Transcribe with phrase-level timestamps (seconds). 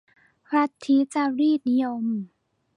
[0.51, 2.05] ลัทธิจารีตนิยม